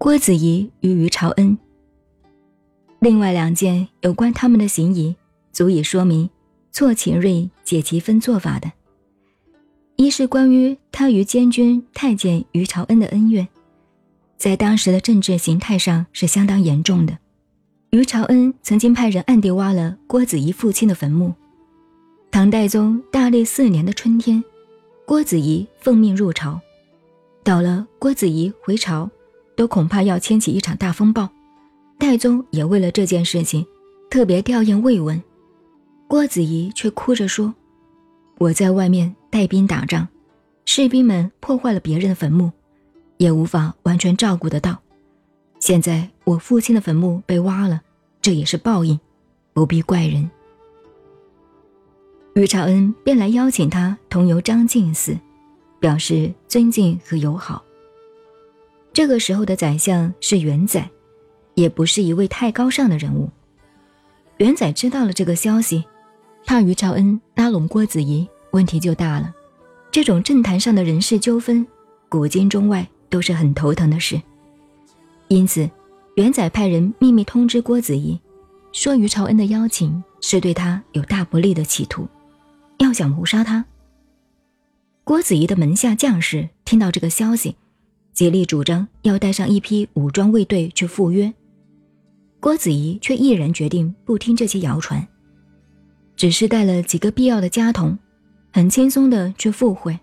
[0.00, 1.58] 郭子仪与于朝恩。
[3.00, 5.16] 另外两件有关他们的行仪，
[5.52, 6.30] 足以说明
[6.70, 8.70] 错秦瑞解其分做法的。
[9.96, 13.48] 一是关于他与监军太监于朝恩的恩怨，
[14.36, 17.18] 在当时的政治形态上是相当严重的。
[17.90, 21.34] 于朝恩曾经派人暗地挖了郭子仪父亲的坟墓。
[22.30, 24.44] 唐代宗大历四年的春天，
[25.04, 26.60] 郭子仪奉命入朝，
[27.42, 29.10] 到了郭子仪回朝，
[29.58, 31.28] 都恐怕要掀起一场大风暴。
[31.98, 33.66] 太宗也为了这件事情，
[34.08, 35.20] 特别吊唁慰问，
[36.06, 37.52] 郭子仪却哭着说
[38.38, 40.06] ：“我在外面带兵打仗，
[40.64, 42.52] 士兵们破坏了别人的坟墓，
[43.16, 44.78] 也无法完全照顾得到。
[45.58, 47.80] 现在我父亲的坟墓被挖了，
[48.22, 49.00] 这也是报应，
[49.52, 50.30] 不必怪人。”
[52.36, 55.18] 于朝恩便来邀请他同游张敬寺，
[55.80, 57.64] 表示尊敬和友好。
[58.98, 60.90] 这个时候的宰相是元载。
[61.54, 63.30] 也不是一位太高尚的人物。
[64.38, 65.84] 元载知道了这个消息，
[66.44, 69.32] 怕于朝恩拉拢郭子仪，问题就大了。
[69.92, 71.64] 这种政坛上的人事纠纷，
[72.08, 74.20] 古今中外都是很头疼的事。
[75.28, 75.70] 因此，
[76.16, 78.18] 元载派人秘密通知郭子仪，
[78.72, 82.08] 说于朝恩的邀请是对他有大不利的企图，
[82.78, 83.64] 要想谋杀他。
[85.04, 87.54] 郭子仪的门下将士听到这个消息，
[88.18, 91.32] 竭力主张要带上一批武装卫队去赴约。
[92.40, 95.06] 郭子仪却毅然决定不听这些谣传，
[96.16, 97.96] 只是带了几个必要的家童，
[98.52, 99.96] 很轻松的去赴会。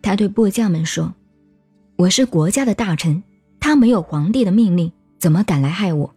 [0.00, 1.14] 他对部将们说
[1.96, 3.22] ：“我是国家的大臣，
[3.60, 6.14] 他没有皇帝的命令，怎么敢来害我？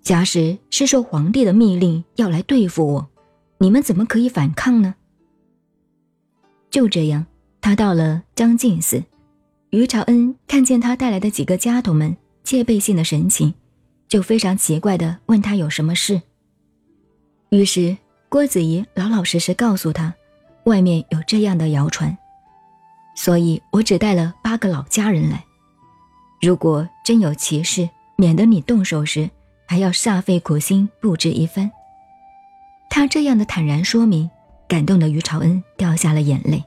[0.00, 3.10] 假使是受皇帝的命令要来对付我，
[3.58, 4.94] 你们怎么可以反抗呢？”
[6.70, 7.26] 就这样，
[7.60, 9.04] 他到了张敬寺，
[9.70, 13.54] 于朝恩看见他带来的几个家童们戒备性的神情。
[14.08, 16.20] 就非常奇怪的问他有什么事。
[17.50, 17.96] 于是
[18.28, 20.12] 郭子仪老老实实告诉他，
[20.64, 22.18] 外面有这样的谣传，
[23.14, 25.44] 所以我只带了八个老家人来。
[26.42, 29.30] 如果真有其事，免得你动手时
[29.64, 31.70] 还要煞费苦心布置一番。
[32.88, 34.28] 他这样的坦然说明，
[34.66, 36.64] 感动的于朝恩掉下了眼泪。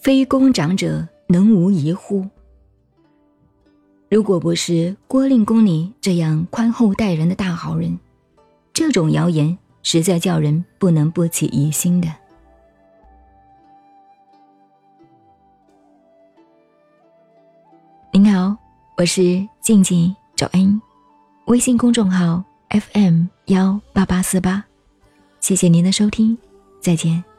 [0.00, 2.28] 非公长者能无疑乎？
[4.10, 7.98] 如果不是郭令公你这样宽厚待人的大好人，
[8.72, 12.08] 这种谣言实在叫人不能不起疑心的。
[18.12, 18.56] 您好，
[18.96, 20.80] 我是静静找恩，
[21.46, 24.64] 微信公众号 FM 幺八八四八，
[25.40, 26.38] 谢谢您的收听，
[26.80, 27.33] 再见。